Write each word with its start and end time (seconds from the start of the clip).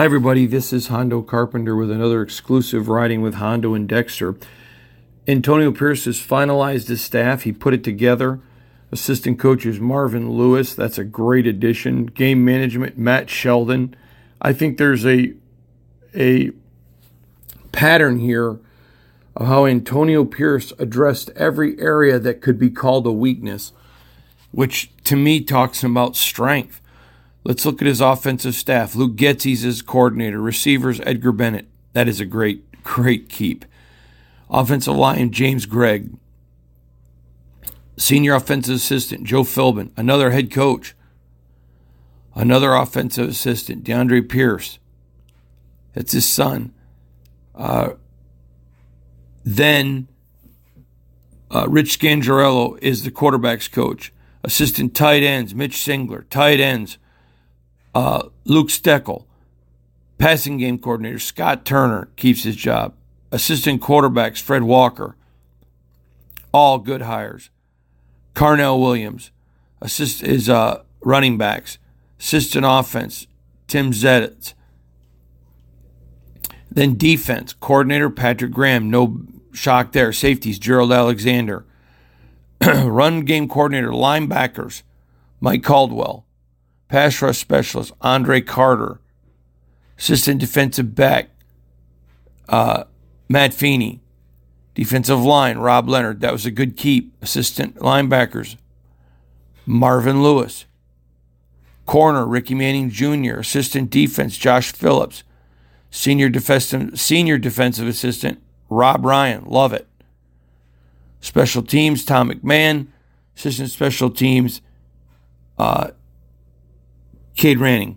Hi, 0.00 0.06
everybody. 0.06 0.46
This 0.46 0.72
is 0.72 0.86
Hondo 0.86 1.20
Carpenter 1.20 1.76
with 1.76 1.90
another 1.90 2.22
exclusive 2.22 2.88
riding 2.88 3.20
with 3.20 3.34
Hondo 3.34 3.74
and 3.74 3.86
Dexter. 3.86 4.34
Antonio 5.28 5.72
Pierce 5.72 6.06
has 6.06 6.18
finalized 6.18 6.88
his 6.88 7.02
staff. 7.02 7.42
He 7.42 7.52
put 7.52 7.74
it 7.74 7.84
together. 7.84 8.40
Assistant 8.90 9.38
coach 9.38 9.66
is 9.66 9.78
Marvin 9.78 10.30
Lewis. 10.30 10.72
That's 10.72 10.96
a 10.96 11.04
great 11.04 11.46
addition. 11.46 12.06
Game 12.06 12.42
management, 12.46 12.96
Matt 12.96 13.28
Sheldon. 13.28 13.94
I 14.40 14.54
think 14.54 14.78
there's 14.78 15.04
a 15.04 15.34
a 16.14 16.52
pattern 17.70 18.20
here 18.20 18.58
of 19.36 19.48
how 19.48 19.66
Antonio 19.66 20.24
Pierce 20.24 20.72
addressed 20.78 21.28
every 21.36 21.78
area 21.78 22.18
that 22.18 22.40
could 22.40 22.58
be 22.58 22.70
called 22.70 23.06
a 23.06 23.12
weakness, 23.12 23.72
which 24.50 24.92
to 25.04 25.14
me 25.14 25.42
talks 25.42 25.84
about 25.84 26.16
strength. 26.16 26.80
Let's 27.42 27.64
look 27.64 27.80
at 27.80 27.88
his 27.88 28.00
offensive 28.00 28.54
staff. 28.54 28.94
Luke 28.94 29.16
Getsy's 29.16 29.62
his 29.62 29.82
coordinator. 29.82 30.40
Receivers, 30.40 31.00
Edgar 31.04 31.32
Bennett. 31.32 31.68
That 31.92 32.08
is 32.08 32.20
a 32.20 32.26
great, 32.26 32.82
great 32.82 33.28
keep. 33.28 33.64
Offensive 34.50 34.94
line, 34.94 35.30
James 35.30 35.66
Cregg. 35.66 36.16
Senior 37.96 38.34
offensive 38.34 38.76
assistant, 38.76 39.24
Joe 39.24 39.42
Philbin. 39.42 39.90
Another 39.96 40.30
head 40.30 40.50
coach. 40.50 40.94
Another 42.34 42.74
offensive 42.74 43.28
assistant, 43.28 43.84
DeAndre 43.84 44.28
Pierce. 44.28 44.78
That's 45.94 46.12
his 46.12 46.28
son. 46.28 46.72
Uh, 47.54 47.90
then 49.44 50.08
uh, 51.50 51.68
Rich 51.68 51.98
Scangarello 51.98 52.78
is 52.80 53.02
the 53.02 53.10
quarterback's 53.10 53.68
coach. 53.68 54.12
Assistant 54.44 54.94
tight 54.94 55.22
ends, 55.22 55.54
Mitch 55.54 55.76
Singler. 55.76 56.28
Tight 56.30 56.60
ends, 56.60 56.98
uh, 57.94 58.28
Luke 58.44 58.68
Steckel. 58.68 59.24
Passing 60.18 60.58
game 60.58 60.78
coordinator, 60.78 61.18
Scott 61.18 61.64
Turner, 61.64 62.08
keeps 62.16 62.42
his 62.42 62.56
job. 62.56 62.94
Assistant 63.32 63.80
quarterbacks, 63.80 64.40
Fred 64.40 64.64
Walker. 64.64 65.16
All 66.52 66.78
good 66.78 67.02
hires. 67.02 67.50
Carnell 68.34 68.80
Williams. 68.80 69.30
Assist 69.80 70.22
is 70.22 70.48
uh, 70.48 70.82
running 71.00 71.38
backs. 71.38 71.78
Assistant 72.18 72.66
offense, 72.68 73.26
Tim 73.66 73.92
Zeditz. 73.92 74.52
Then 76.70 76.96
defense, 76.96 77.52
coordinator 77.54 78.10
Patrick 78.10 78.52
Graham. 78.52 78.90
No 78.90 79.22
shock 79.52 79.92
there. 79.92 80.12
Safeties, 80.12 80.58
Gerald 80.58 80.92
Alexander. 80.92 81.64
Run 82.64 83.22
game 83.22 83.48
coordinator, 83.48 83.88
linebackers, 83.88 84.82
Mike 85.40 85.64
Caldwell. 85.64 86.26
Pass 86.90 87.22
rush 87.22 87.38
specialist, 87.38 87.92
Andre 88.00 88.40
Carter. 88.40 89.00
Assistant 89.96 90.40
defensive 90.40 90.94
back, 90.94 91.28
uh, 92.48 92.84
Matt 93.28 93.54
Feeney. 93.54 94.00
Defensive 94.74 95.22
line, 95.22 95.58
Rob 95.58 95.88
Leonhard. 95.88 96.20
That 96.20 96.32
was 96.32 96.46
a 96.46 96.50
good 96.50 96.76
keep. 96.76 97.14
Assistant 97.22 97.76
linebackers, 97.76 98.56
Marvin 99.66 100.22
Lewis. 100.22 100.64
Corner, 101.86 102.26
Ricky 102.26 102.54
Manning 102.54 102.90
Jr. 102.90 103.40
Assistant 103.40 103.90
defense, 103.90 104.36
Josh 104.36 104.72
Phillips. 104.72 105.22
Senior 105.90 106.28
defensive, 106.28 106.98
senior 106.98 107.36
defensive 107.36 107.86
assistant, 107.86 108.40
Rob 108.68 109.04
Ryan. 109.04 109.44
Love 109.44 109.72
it. 109.72 109.86
Special 111.20 111.62
teams, 111.62 112.04
Tom 112.04 112.30
McMahon. 112.30 112.86
Assistant 113.36 113.70
special 113.70 114.10
teams, 114.10 114.60
uh, 115.58 115.90
Cade 117.40 117.58
Ranning. 117.58 117.96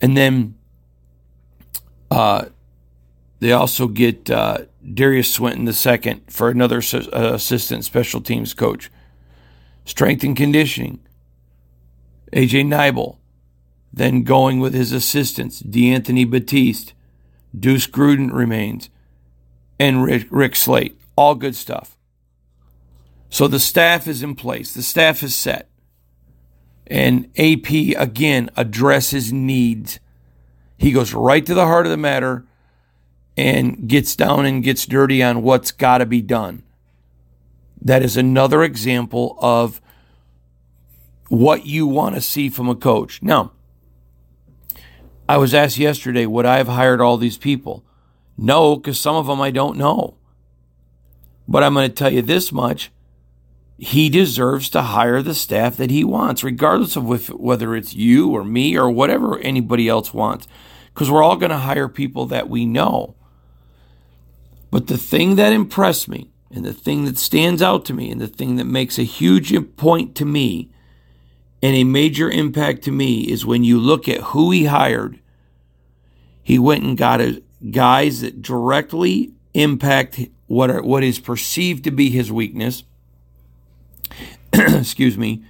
And 0.00 0.16
then 0.16 0.56
uh, 2.10 2.46
they 3.38 3.52
also 3.52 3.86
get 3.86 4.28
uh, 4.28 4.64
Derius 4.84 5.32
Swinton 5.32 5.64
II 5.68 6.20
for 6.28 6.48
another 6.48 6.82
uh, 6.92 7.34
assistant 7.34 7.84
special 7.84 8.20
teams 8.20 8.52
coach. 8.52 8.90
Strength 9.84 10.24
and 10.24 10.36
conditioning, 10.36 10.98
AJ 12.32 12.66
Neibel. 12.66 13.18
Then 13.92 14.24
going 14.24 14.58
with 14.58 14.74
his 14.74 14.90
assistants, 14.92 15.62
DeAnthony 15.62 16.28
Batiste, 16.28 16.94
Deuce 17.56 17.86
Gruden 17.86 18.32
remains, 18.32 18.90
and 19.78 20.02
Rick, 20.02 20.26
Rick 20.30 20.56
Slate. 20.56 21.00
All 21.16 21.36
good 21.36 21.54
stuff. 21.54 21.96
So 23.28 23.46
the 23.46 23.60
staff 23.60 24.08
is 24.08 24.22
in 24.22 24.34
place, 24.34 24.74
the 24.74 24.82
staff 24.82 25.22
is 25.22 25.36
set. 25.36 25.69
And 26.90 27.30
AP 27.38 27.70
again 27.96 28.50
addresses 28.56 29.32
needs. 29.32 30.00
He 30.76 30.90
goes 30.90 31.14
right 31.14 31.46
to 31.46 31.54
the 31.54 31.64
heart 31.66 31.86
of 31.86 31.90
the 31.90 31.96
matter 31.96 32.44
and 33.36 33.88
gets 33.88 34.16
down 34.16 34.44
and 34.44 34.62
gets 34.62 34.86
dirty 34.86 35.22
on 35.22 35.42
what's 35.42 35.70
got 35.70 35.98
to 35.98 36.06
be 36.06 36.20
done. 36.20 36.64
That 37.80 38.02
is 38.02 38.16
another 38.16 38.64
example 38.64 39.38
of 39.40 39.80
what 41.28 41.64
you 41.64 41.86
want 41.86 42.16
to 42.16 42.20
see 42.20 42.48
from 42.48 42.68
a 42.68 42.74
coach. 42.74 43.22
Now, 43.22 43.52
I 45.28 45.36
was 45.36 45.54
asked 45.54 45.78
yesterday, 45.78 46.26
would 46.26 46.44
I 46.44 46.56
have 46.56 46.66
hired 46.66 47.00
all 47.00 47.16
these 47.16 47.38
people? 47.38 47.84
No, 48.36 48.74
because 48.74 48.98
some 48.98 49.14
of 49.14 49.28
them 49.28 49.40
I 49.40 49.52
don't 49.52 49.76
know. 49.76 50.16
But 51.46 51.62
I'm 51.62 51.74
going 51.74 51.88
to 51.88 51.94
tell 51.94 52.12
you 52.12 52.20
this 52.20 52.50
much 52.50 52.90
he 53.82 54.10
deserves 54.10 54.68
to 54.70 54.82
hire 54.82 55.22
the 55.22 55.34
staff 55.34 55.78
that 55.78 55.90
he 55.90 56.04
wants, 56.04 56.44
regardless 56.44 56.96
of 56.96 57.10
if, 57.10 57.28
whether 57.30 57.74
it's 57.74 57.94
you 57.94 58.30
or 58.30 58.44
me 58.44 58.76
or 58.76 58.90
whatever 58.90 59.38
anybody 59.38 59.88
else 59.88 60.12
wants, 60.12 60.46
because 60.92 61.10
we're 61.10 61.22
all 61.22 61.36
going 61.36 61.50
to 61.50 61.56
hire 61.56 61.88
people 61.88 62.26
that 62.26 62.50
we 62.50 62.66
know. 62.66 63.14
But 64.70 64.86
the 64.86 64.98
thing 64.98 65.36
that 65.36 65.54
impressed 65.54 66.08
me, 66.08 66.30
and 66.50 66.64
the 66.64 66.74
thing 66.74 67.06
that 67.06 67.16
stands 67.16 67.62
out 67.62 67.86
to 67.86 67.94
me, 67.94 68.10
and 68.10 68.20
the 68.20 68.28
thing 68.28 68.56
that 68.56 68.66
makes 68.66 68.98
a 68.98 69.02
huge 69.02 69.54
point 69.76 70.14
to 70.16 70.26
me, 70.26 70.70
And 71.62 71.76
a 71.76 71.84
major 71.84 72.30
impact 72.30 72.82
to 72.84 72.92
me 72.92 73.20
is 73.20 73.44
when 73.44 73.64
you 73.64 73.78
look 73.78 74.08
at 74.08 74.20
who 74.20 74.50
he 74.50 74.64
hired, 74.64 75.20
he 76.42 76.58
went 76.58 76.84
and 76.84 76.96
got 76.96 77.20
a, 77.20 77.42
guys 77.70 78.22
that 78.22 78.40
directly 78.40 79.32
impact 79.52 80.20
what 80.46 80.70
are, 80.70 80.82
what 80.82 81.04
is 81.04 81.18
perceived 81.18 81.84
to 81.84 81.90
be 81.90 82.10
his 82.10 82.32
weakness. 82.32 82.84
Excuse 84.52 85.16
me. 85.16 85.44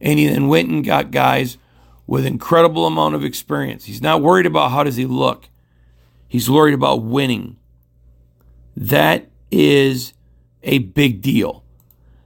And 0.00 0.18
he 0.18 0.26
then 0.26 0.48
went 0.48 0.68
and 0.68 0.84
got 0.84 1.10
guys 1.10 1.58
with 2.06 2.26
incredible 2.26 2.86
amount 2.86 3.14
of 3.14 3.24
experience. 3.24 3.84
He's 3.84 4.02
not 4.02 4.22
worried 4.22 4.46
about 4.46 4.70
how 4.70 4.84
does 4.84 4.96
he 4.96 5.06
look. 5.06 5.48
He's 6.28 6.50
worried 6.50 6.74
about 6.74 7.02
winning. 7.02 7.56
That 8.76 9.28
is 9.50 10.12
a 10.62 10.78
big 10.78 11.22
deal. 11.22 11.64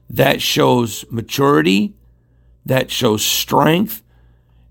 That 0.08 0.42
shows 0.42 1.04
maturity, 1.10 1.94
that 2.66 2.90
shows 2.90 3.24
strength, 3.24 4.02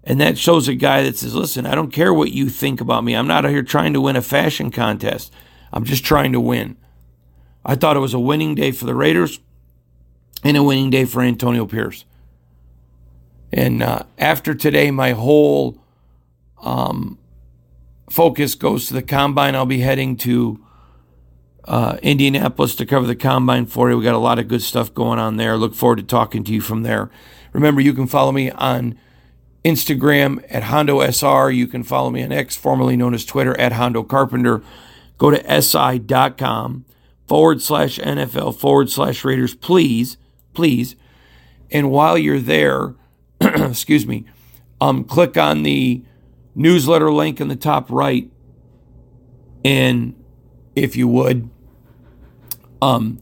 and 0.03 0.19
that 0.19 0.37
shows 0.37 0.67
a 0.67 0.75
guy 0.75 1.03
that 1.03 1.17
says, 1.17 1.35
Listen, 1.35 1.65
I 1.65 1.75
don't 1.75 1.93
care 1.93 2.13
what 2.13 2.31
you 2.31 2.49
think 2.49 2.81
about 2.81 3.03
me. 3.03 3.15
I'm 3.15 3.27
not 3.27 3.45
out 3.45 3.51
here 3.51 3.63
trying 3.63 3.93
to 3.93 4.01
win 4.01 4.15
a 4.15 4.21
fashion 4.21 4.71
contest. 4.71 5.31
I'm 5.71 5.85
just 5.85 6.03
trying 6.03 6.33
to 6.33 6.39
win. 6.39 6.77
I 7.63 7.75
thought 7.75 7.95
it 7.95 8.01
was 8.01 8.13
a 8.13 8.19
winning 8.19 8.55
day 8.55 8.71
for 8.71 8.85
the 8.85 8.95
Raiders 8.95 9.39
and 10.43 10.57
a 10.57 10.63
winning 10.63 10.89
day 10.89 11.05
for 11.05 11.21
Antonio 11.21 11.65
Pierce. 11.65 12.05
And 13.51 13.81
uh, 13.81 14.03
after 14.17 14.53
today, 14.53 14.91
my 14.91 15.11
whole 15.11 15.81
um, 16.61 17.17
focus 18.09 18.55
goes 18.55 18.87
to 18.87 18.93
the 18.93 19.01
combine. 19.01 19.55
I'll 19.55 19.65
be 19.65 19.79
heading 19.79 20.15
to 20.17 20.63
uh, 21.65 21.97
Indianapolis 22.01 22.75
to 22.75 22.85
cover 22.85 23.07
the 23.07 23.15
combine 23.15 23.65
for 23.65 23.89
you. 23.89 23.97
We 23.97 24.03
got 24.03 24.15
a 24.15 24.19
lot 24.19 24.39
of 24.39 24.47
good 24.47 24.61
stuff 24.61 24.93
going 24.93 25.19
on 25.19 25.37
there. 25.37 25.57
Look 25.57 25.75
forward 25.75 25.97
to 25.97 26.03
talking 26.03 26.43
to 26.43 26.53
you 26.53 26.61
from 26.61 26.83
there. 26.83 27.09
Remember, 27.53 27.81
you 27.81 27.93
can 27.93 28.07
follow 28.07 28.31
me 28.31 28.51
on 28.51 28.97
Instagram 29.63 30.43
at 30.49 30.63
Hondo 30.63 31.01
SR. 31.01 31.51
You 31.51 31.67
can 31.67 31.83
follow 31.83 32.09
me 32.09 32.23
on 32.23 32.31
X, 32.31 32.55
formerly 32.55 32.95
known 32.95 33.13
as 33.13 33.25
Twitter, 33.25 33.59
at 33.59 33.73
Hondo 33.73 34.03
Carpenter. 34.03 34.63
Go 35.17 35.31
to 35.31 35.61
si.com 35.61 36.85
forward 37.27 37.61
slash 37.61 37.99
NFL 37.99 38.55
forward 38.55 38.89
slash 38.89 39.23
Raiders, 39.23 39.53
please, 39.53 40.17
please. 40.59 40.97
And 41.71 41.89
while 41.89 42.17
you're 42.17 42.37
there, 42.37 42.93
excuse 43.41 44.05
me, 44.05 44.25
um, 44.81 45.05
click 45.05 45.37
on 45.37 45.63
the 45.63 46.03
newsletter 46.53 47.09
link 47.13 47.39
in 47.39 47.47
the 47.47 47.55
top 47.55 47.89
right. 47.89 48.29
And 49.63 50.21
if 50.75 50.97
you 50.97 51.07
would, 51.07 51.49
um, 52.81 53.21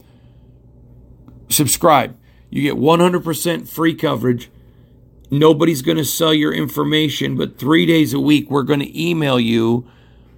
subscribe. 1.48 2.18
You 2.50 2.64
get 2.64 2.74
100% 2.74 3.70
free 3.70 3.94
coverage. 3.94 4.50
Nobody's 5.30 5.84
going 5.84 5.98
to 5.98 6.06
sell 6.06 6.34
your 6.34 6.52
information, 6.52 7.38
but 7.38 7.60
three 7.60 7.86
days 7.86 8.16
a 8.16 8.20
week, 8.20 8.50
we're 8.50 8.64
going 8.64 8.80
to 8.80 9.00
email 9.00 9.40
you 9.40 9.88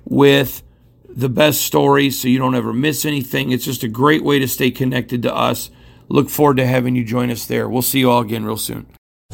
with 0.04 0.64
the 1.08 1.30
best 1.30 1.62
stories 1.62 2.20
so 2.20 2.28
you 2.28 2.40
don't 2.40 2.56
ever 2.56 2.74
miss 2.74 3.06
anything. 3.06 3.54
It's 3.54 3.64
just 3.64 3.84
a 3.84 3.88
great 3.88 4.22
way 4.22 4.38
to 4.40 4.50
stay 4.50 4.70
connected 4.70 5.24
to 5.24 5.34
us. 5.34 5.72
Look 6.10 6.30
forward 6.30 6.58
to 6.58 6.66
having 6.66 6.96
you 6.96 7.04
join 7.04 7.30
us 7.30 7.46
there. 7.46 7.70
We'll 7.70 7.84
see 7.84 8.00
you 8.00 8.10
all 8.10 8.22
again 8.22 8.44
real 8.44 8.58
soon. 8.58 8.88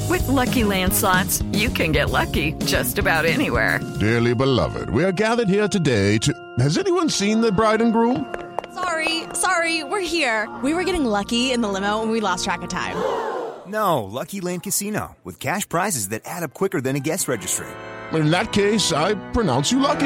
With 0.09 0.27
lucky 0.27 0.63
landslots, 0.63 1.41
you 1.57 1.69
can 1.69 1.93
get 1.93 2.09
lucky 2.09 2.51
just 2.65 2.99
about 2.99 3.25
anywhere. 3.25 3.79
Dearly 3.99 4.35
beloved, 4.35 4.89
we 4.89 5.03
are 5.05 5.13
gathered 5.13 5.47
here 5.47 5.69
today 5.69 6.17
to. 6.19 6.33
Has 6.59 6.77
anyone 6.77 7.09
seen 7.09 7.39
the 7.39 7.51
bride 7.51 7.81
and 7.81 7.93
groom? 7.93 8.33
Sorry, 8.73 9.23
sorry, 9.33 9.85
we're 9.85 10.01
here. 10.01 10.49
We 10.63 10.73
were 10.73 10.83
getting 10.83 11.05
lucky 11.05 11.53
in 11.53 11.61
the 11.61 11.69
limo 11.69 12.01
and 12.01 12.11
we 12.11 12.19
lost 12.19 12.43
track 12.43 12.61
of 12.61 12.69
time. 12.69 12.95
No, 13.67 14.03
Lucky 14.03 14.41
Land 14.41 14.61
Casino, 14.61 15.15
with 15.23 15.39
cash 15.39 15.67
prizes 15.67 16.09
that 16.09 16.21
add 16.23 16.43
up 16.43 16.53
quicker 16.53 16.81
than 16.81 16.95
a 16.95 16.99
guest 16.99 17.27
registry. 17.27 17.65
In 18.13 18.29
that 18.29 18.53
case, 18.53 18.93
I 18.93 19.15
pronounce 19.31 19.71
you 19.71 19.79
lucky. 19.79 20.05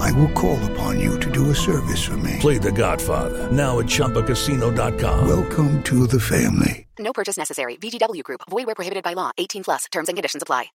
I 0.00 0.12
will 0.12 0.30
call 0.32 0.58
upon 0.72 1.00
you 1.00 1.18
to 1.20 1.30
do 1.30 1.50
a 1.50 1.54
service 1.54 2.04
for 2.04 2.16
me. 2.16 2.36
Play 2.40 2.58
The 2.58 2.72
Godfather 2.72 3.50
now 3.50 3.78
at 3.80 3.86
ChumbaCasino.com. 3.86 5.28
Welcome 5.28 5.82
to 5.84 6.06
the 6.06 6.20
family. 6.20 6.86
No 6.98 7.12
purchase 7.12 7.36
necessary. 7.36 7.76
VGW 7.76 8.22
Group. 8.22 8.40
Void 8.48 8.66
where 8.66 8.74
prohibited 8.74 9.04
by 9.04 9.14
law. 9.14 9.30
18 9.38 9.64
plus. 9.64 9.84
Terms 9.92 10.08
and 10.08 10.16
conditions 10.16 10.42
apply. 10.42 10.66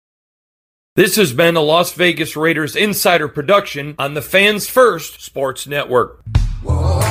This 0.95 1.15
has 1.15 1.31
been 1.31 1.55
a 1.55 1.61
Las 1.61 1.93
Vegas 1.93 2.35
Raiders 2.35 2.75
insider 2.75 3.29
production 3.29 3.95
on 3.97 4.13
the 4.13 4.21
Fans 4.21 4.67
First 4.67 5.21
Sports 5.21 5.65
Network. 5.65 6.21
Lucky 6.63 7.10